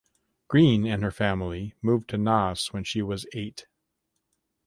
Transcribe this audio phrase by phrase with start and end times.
[0.47, 3.67] Greene and her family moved to Naas when she was eight.